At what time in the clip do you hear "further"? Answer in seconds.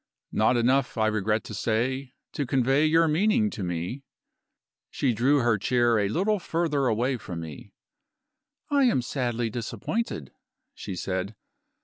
6.39-6.87